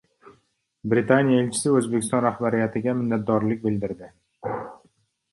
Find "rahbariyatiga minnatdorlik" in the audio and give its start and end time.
2.25-3.61